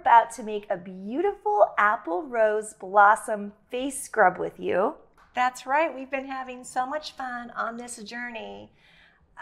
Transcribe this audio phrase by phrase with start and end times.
[0.00, 4.94] about to make a beautiful apple rose blossom face scrub with you.
[5.34, 5.94] That's right.
[5.94, 8.72] We've been having so much fun on this journey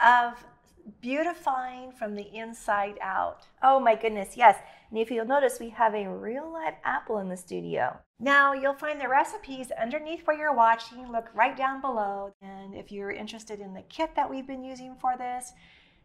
[0.05, 0.45] of
[1.01, 3.47] beautifying from the inside out.
[3.63, 4.57] Oh my goodness, yes.
[4.91, 7.99] And if you'll notice, we have a real live apple in the studio.
[8.19, 11.13] Now, you'll find the recipes underneath where you're watching.
[11.13, 12.33] Look right down below.
[12.43, 15.53] And if you're interested in the kit that we've been using for this,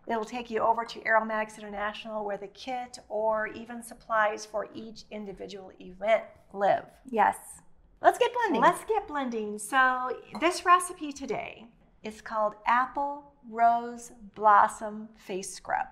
[0.07, 5.03] it'll take you over to Aromatics International where the kit or even supplies for each
[5.11, 6.85] individual event live.
[7.09, 7.37] Yes.
[8.01, 8.61] Let's get blending.
[8.61, 9.57] Let's get blending.
[9.57, 10.11] So,
[10.41, 11.67] this recipe today
[12.03, 15.87] is called Apple Rose Blossom Face Scrub.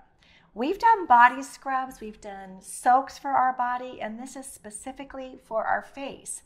[0.53, 5.63] We've done body scrubs, we've done soaks for our body, and this is specifically for
[5.63, 6.43] our face.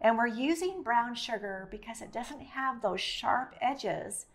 [0.00, 4.26] And we're using brown sugar because it doesn't have those sharp edges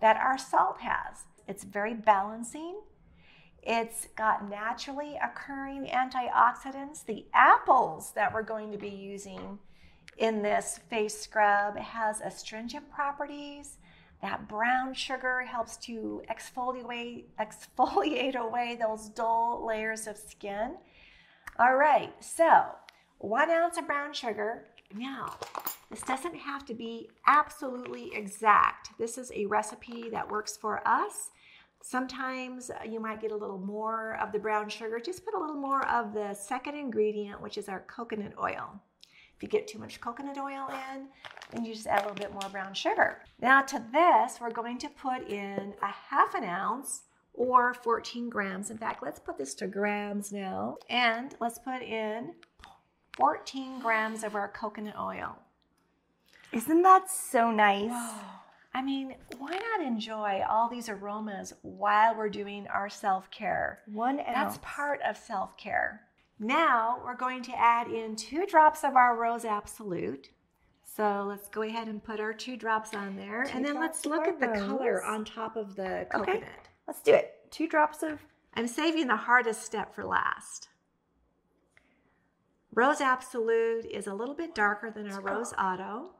[0.00, 1.26] that our salt has.
[1.46, 2.80] It's very balancing.
[3.62, 7.04] It's got naturally occurring antioxidants.
[7.04, 9.58] The apples that we're going to be using
[10.18, 13.78] in this face scrub has astringent properties.
[14.20, 20.76] That brown sugar helps to exfoliate, exfoliate away those dull layers of skin.
[21.58, 22.66] All right, so
[23.18, 24.64] one ounce of brown sugar.
[24.94, 25.36] Now,
[25.90, 28.90] this doesn't have to be absolutely exact.
[28.98, 31.30] This is a recipe that works for us.
[31.82, 35.00] Sometimes uh, you might get a little more of the brown sugar.
[35.00, 38.80] Just put a little more of the second ingredient, which is our coconut oil.
[39.36, 41.08] If you get too much coconut oil in,
[41.50, 43.24] then you just add a little bit more brown sugar.
[43.40, 47.02] Now to this, we're going to put in a half an ounce
[47.34, 48.70] or 14 grams.
[48.70, 50.76] In fact, let's put this to grams now.
[50.88, 52.34] And let's put in
[53.16, 55.38] 14 grams of our coconut oil.
[56.52, 58.12] Isn't that so nice?
[58.74, 63.80] I mean, why not enjoy all these aromas while we're doing our self care?
[63.86, 64.28] One ounce.
[64.34, 66.02] That's part of self care.
[66.38, 70.30] Now we're going to add in two drops of our Rose Absolute.
[70.84, 73.44] So let's go ahead and put our two drops on there.
[73.44, 74.66] Two and then let's look at the rose.
[74.66, 76.36] color on top of the coconut.
[76.36, 76.46] Okay,
[76.86, 77.34] let's do it.
[77.50, 78.20] Two drops of
[78.54, 80.68] I'm saving the hardest step for last.
[82.74, 86.10] Rose Absolute is a little bit darker than our Rose Otto.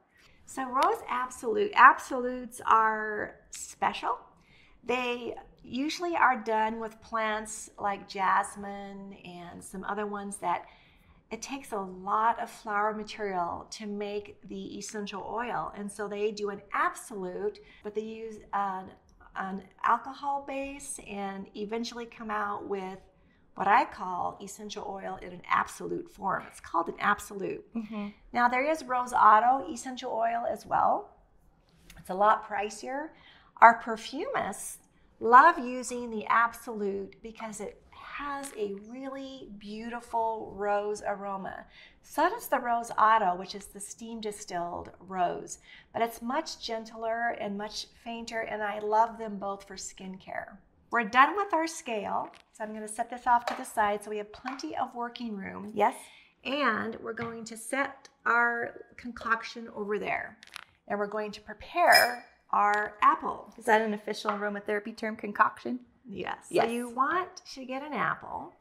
[0.45, 4.19] So Rose Absolute, Absolutes are special.
[4.85, 10.67] They usually are done with plants like jasmine and some other ones that
[11.31, 15.73] it takes a lot of flower material to make the essential oil.
[15.75, 18.91] And so they do an absolute, but they use an,
[19.37, 22.99] an alcohol base and eventually come out with
[23.55, 26.45] what I call essential oil in an absolute form.
[26.49, 27.65] It's called an absolute.
[27.75, 28.09] Mm-hmm.
[28.33, 31.11] Now, there is Rose Otto essential oil as well.
[31.99, 33.09] It's a lot pricier.
[33.61, 34.79] Our perfumists
[35.21, 41.65] love using the absolute because it has a really beautiful rose aroma.
[42.03, 45.59] So does the Rose Otto, which is the steam distilled rose,
[45.93, 50.57] but it's much gentler and much fainter, and I love them both for skincare.
[50.93, 54.05] We're done with our scale, so I'm going to set this off to the side
[54.05, 55.73] so we have plenty of working room.
[55.75, 55.95] yes.
[56.45, 60.37] And we're going to set our concoction over there.
[60.89, 63.55] And we're going to prepare our apple.
[63.57, 65.15] Is that an official aromatherapy term?
[65.17, 65.79] Concoction.
[66.05, 66.47] Yes.
[66.51, 66.67] Yes.
[66.67, 68.53] So you want to get an apple.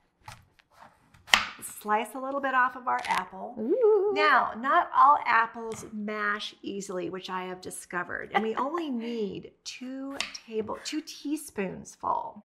[1.63, 3.55] Slice a little bit off of our apple.
[3.59, 4.11] Ooh.
[4.13, 10.17] Now, not all apples mash easily, which I have discovered, and we only need two
[10.47, 12.43] table, two teaspoons full.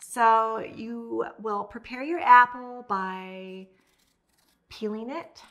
[0.00, 3.68] So you will prepare your apple by
[4.68, 5.42] peeling it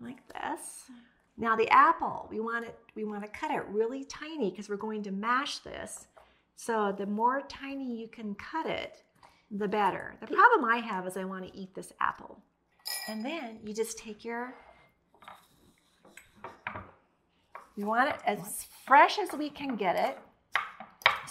[0.00, 0.90] like this.
[1.36, 4.76] Now the apple, we want it, we want to cut it really tiny because we're
[4.76, 6.06] going to mash this.
[6.56, 9.02] So the more tiny you can cut it,
[9.54, 10.16] the better.
[10.20, 12.40] The problem I have is I want to eat this apple.
[13.08, 14.54] And then you just take your
[17.76, 20.18] you want it as fresh as we can get it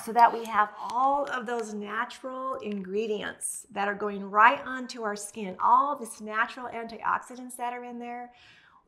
[0.03, 5.15] so that we have all of those natural ingredients that are going right onto our
[5.15, 8.31] skin, all this natural antioxidants that are in there.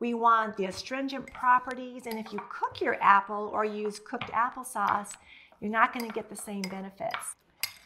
[0.00, 5.14] We want the astringent properties, and if you cook your apple or use cooked applesauce,
[5.60, 7.36] you're not going to get the same benefits.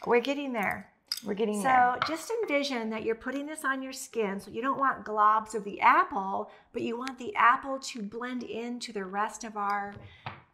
[0.05, 0.90] We're getting there.
[1.23, 1.99] We're getting So there.
[2.07, 4.39] just envision that you're putting this on your skin.
[4.39, 8.43] So you don't want globs of the apple, but you want the apple to blend
[8.43, 9.93] into the rest of our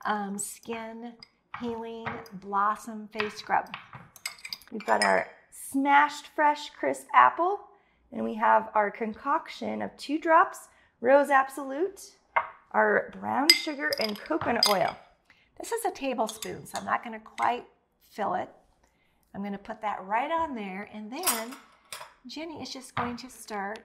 [0.06, 1.14] um, skin
[1.62, 3.74] healing blossom face scrub.
[4.72, 7.60] We've got our smashed fresh crisp apple,
[8.12, 10.68] and we have our concoction of two drops
[11.02, 12.02] rose absolute,
[12.72, 14.98] our brown sugar, and coconut oil.
[15.60, 17.66] This is a tablespoon, so I'm not going to quite
[18.12, 18.50] fill it.
[19.38, 21.52] I'm going to put that right on there, and then
[22.26, 23.82] Jenny is just going to start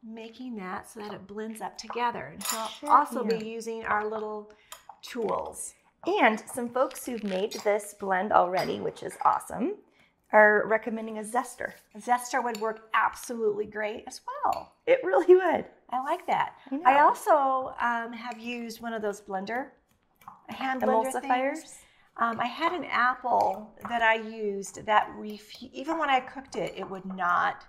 [0.00, 2.30] making that so that it blends up together.
[2.32, 3.36] And so Sure I'll also can.
[3.36, 4.52] be using our little
[5.02, 5.74] tools.
[6.06, 9.74] And some folks who've made this blend already, which is awesome,
[10.32, 11.72] are recommending a zester.
[11.96, 14.72] A zester would work absolutely great as well.
[14.86, 15.64] It really would.
[15.90, 16.52] I like that.
[16.70, 16.92] I.
[16.94, 19.66] I also um, have used one of those blender,
[20.48, 21.54] hand blender Emulsifiers?
[21.58, 21.78] things.
[22.18, 26.72] Um, I had an apple that I used that refu- even when I cooked it,
[26.76, 27.66] it would not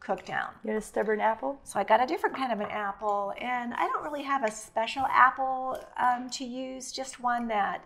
[0.00, 0.50] cook down.
[0.62, 1.58] You had a stubborn apple?
[1.64, 4.50] So I got a different kind of an apple, and I don't really have a
[4.50, 6.92] special apple um, to use.
[6.92, 7.84] Just one that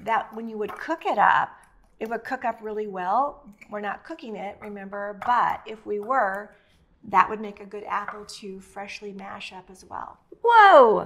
[0.00, 1.50] that when you would cook it up,
[1.98, 3.44] it would cook up really well.
[3.70, 6.54] We're not cooking it, remember, but if we were,
[7.04, 10.18] that would make a good apple to freshly mash up as well.
[10.42, 11.04] Whoa!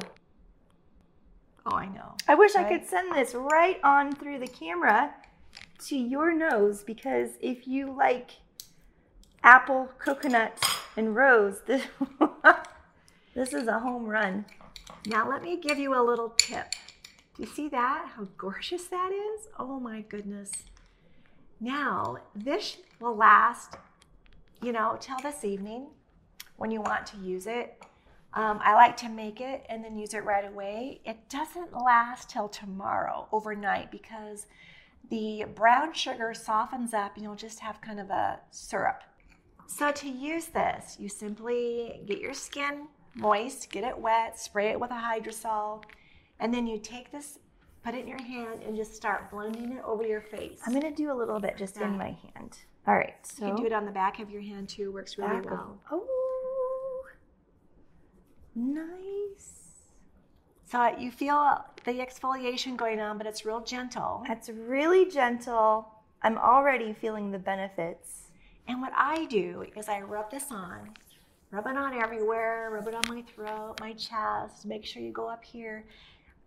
[1.64, 2.16] Oh, I know.
[2.26, 5.14] I wish I could send this right on through the camera
[5.86, 8.32] to your nose because if you like
[9.44, 10.58] apple, coconut,
[10.96, 11.82] and rose, this,
[13.34, 14.44] this is a home run.
[15.06, 16.72] Now let me give you a little tip.
[17.36, 18.10] Do you see that?
[18.16, 19.48] How gorgeous that is?
[19.58, 20.50] Oh my goodness.
[21.60, 23.76] Now, this will last,
[24.60, 25.86] you know, till this evening
[26.56, 27.82] when you want to use it.
[28.34, 31.00] Um, I like to make it and then use it right away.
[31.04, 34.46] It doesn't last till tomorrow, overnight, because
[35.10, 39.02] the brown sugar softens up and you'll just have kind of a syrup.
[39.66, 44.80] So to use this, you simply get your skin moist, get it wet, spray it
[44.80, 45.82] with a hydrosol,
[46.40, 47.38] and then you take this,
[47.84, 50.60] put it in your hand, and just start blending it over your face.
[50.66, 52.58] I'm gonna do a little bit just in my hand.
[52.86, 54.90] All right, so you can do it on the back of your hand too.
[54.92, 55.78] Works really back of- well.
[55.90, 56.06] Oh,
[58.54, 59.62] nice.
[60.70, 64.24] So you feel the exfoliation going on, but it's real gentle.
[64.28, 65.86] It's really gentle.
[66.22, 68.30] I'm already feeling the benefits.
[68.68, 70.90] And what I do is I rub this on,
[71.50, 75.28] rub it on everywhere, rub it on my throat, my chest, make sure you go
[75.28, 75.84] up here.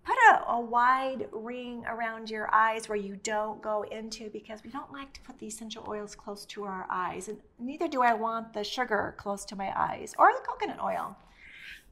[0.06, 4.70] Put a, a wide ring around your eyes where you don't go into because we
[4.70, 7.28] don't like to put the essential oils close to our eyes.
[7.28, 11.18] And neither do I want the sugar close to my eyes or the coconut oil.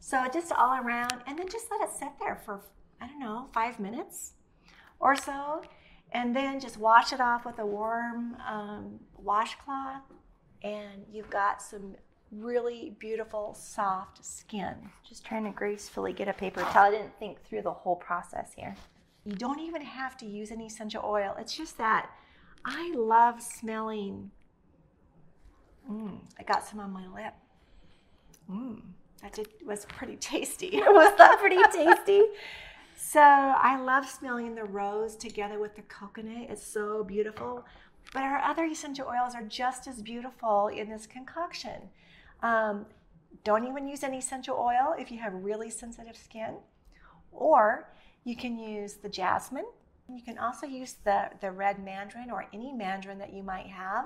[0.06, 2.60] So just all around and then just let it sit there for,
[3.00, 4.34] I don't know, five minutes
[5.00, 5.62] or so.
[6.12, 10.04] And then just wash it off with a warm um, washcloth,
[10.62, 11.96] and you've got some
[12.32, 14.76] really beautiful, soft skin.
[15.08, 16.84] Just trying to gracefully get a paper towel.
[16.84, 18.76] I didn't think through the whole process here.
[19.24, 21.34] You don't even have to use any essential oil.
[21.40, 22.10] It's just that
[22.66, 24.32] I love smelling.
[25.90, 27.34] Mm, I got some on my lip.
[28.52, 28.82] Mm,
[29.24, 30.70] that did, was pretty tasty.
[30.86, 32.22] Was that pretty tasty?
[32.96, 36.50] So I love smelling the rose together with the coconut.
[36.50, 37.66] It's so beautiful.
[38.14, 41.90] But our other essential oils are just as beautiful in this concoction.
[42.42, 42.86] Um,
[43.44, 46.56] don't even use any essential oil if you have really sensitive skin.
[47.32, 47.90] Or
[48.24, 49.66] you can use the jasmine.
[50.10, 54.06] You can also use the, the red mandarin or any mandarin that you might have.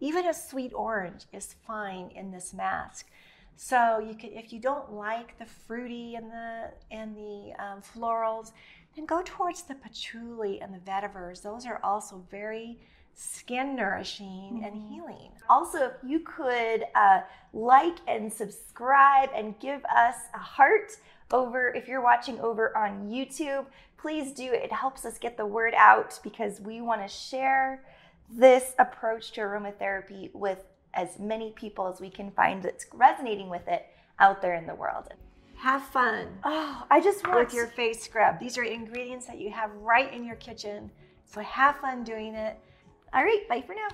[0.00, 3.06] Even a sweet orange is fine in this mask.
[3.56, 8.52] So you could, if you don't like the fruity and the and the um, florals,
[8.96, 11.40] then go towards the patchouli and the vetivers.
[11.40, 12.78] Those are also very
[13.14, 15.30] skin nourishing and healing.
[15.48, 17.20] Also, if you could uh,
[17.52, 20.92] like and subscribe and give us a heart
[21.30, 24.52] over, if you're watching over on YouTube, please do.
[24.52, 27.84] It helps us get the word out because we want to share
[28.30, 33.66] this approach to aromatherapy with as many people as we can find that's resonating with
[33.68, 33.86] it
[34.18, 35.08] out there in the world.
[35.56, 38.38] Have fun Oh, I just want with your face scrub.
[38.38, 40.90] These are ingredients that you have right in your kitchen.
[41.24, 42.58] So have fun doing it.
[43.12, 43.88] All right, bye for now.